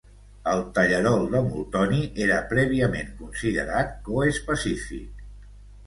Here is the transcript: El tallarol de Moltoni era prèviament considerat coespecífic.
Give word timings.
El 0.51 0.61
tallarol 0.77 1.25
de 1.35 1.41
Moltoni 1.51 2.01
era 2.27 2.41
prèviament 2.55 3.15
considerat 3.23 3.97
coespecífic. 4.11 5.27